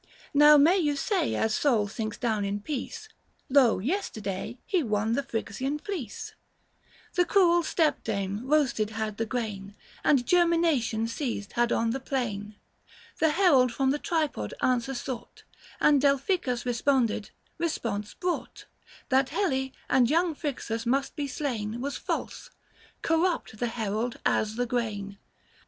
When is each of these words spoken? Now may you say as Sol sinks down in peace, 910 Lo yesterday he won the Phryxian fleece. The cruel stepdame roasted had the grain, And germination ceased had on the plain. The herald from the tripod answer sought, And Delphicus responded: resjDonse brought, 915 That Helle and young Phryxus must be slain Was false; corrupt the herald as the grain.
Now 0.33 0.57
may 0.57 0.79
you 0.79 0.95
say 0.95 1.35
as 1.35 1.53
Sol 1.53 1.87
sinks 1.87 2.17
down 2.17 2.43
in 2.43 2.59
peace, 2.61 3.07
910 3.51 3.55
Lo 3.63 3.77
yesterday 3.77 4.57
he 4.65 4.81
won 4.81 5.13
the 5.13 5.21
Phryxian 5.21 5.77
fleece. 5.77 6.33
The 7.13 7.23
cruel 7.23 7.61
stepdame 7.61 8.39
roasted 8.43 8.89
had 8.97 9.17
the 9.17 9.27
grain, 9.27 9.75
And 10.03 10.25
germination 10.25 11.05
ceased 11.07 11.51
had 11.53 11.71
on 11.71 11.91
the 11.91 11.99
plain. 11.99 12.55
The 13.19 13.29
herald 13.29 13.71
from 13.71 13.91
the 13.91 13.99
tripod 13.99 14.55
answer 14.59 14.95
sought, 14.95 15.43
And 15.79 16.01
Delphicus 16.01 16.65
responded: 16.65 17.29
resjDonse 17.59 18.15
brought, 18.19 18.65
915 19.05 19.05
That 19.11 19.29
Helle 19.29 19.69
and 19.87 20.09
young 20.09 20.33
Phryxus 20.33 20.87
must 20.87 21.15
be 21.15 21.27
slain 21.27 21.79
Was 21.79 21.97
false; 21.97 22.49
corrupt 23.03 23.59
the 23.59 23.67
herald 23.67 24.17
as 24.25 24.55
the 24.55 24.65
grain. 24.65 25.19